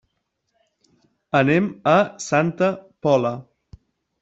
Anem 1.41 1.69
a 1.93 1.95
Santa 2.31 2.73
Pola. 3.07 3.35